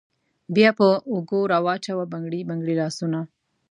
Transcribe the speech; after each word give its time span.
بیا 0.55 0.69
په 0.79 0.87
اوږو 1.11 1.39
راوچوه 1.53 2.03
بنګړي 2.11 2.41
بنګړي 2.49 2.75
لاسونه 2.81 3.19